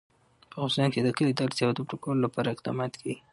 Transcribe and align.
په 0.49 0.55
افغانستان 0.57 0.89
کې 0.93 0.99
د 1.03 1.09
کلي 1.17 1.33
د 1.35 1.39
اړتیاوو 1.47 1.77
پوره 1.87 1.97
کولو 2.03 2.23
لپاره 2.25 2.53
اقدامات 2.55 2.93
کېږي. 3.01 3.17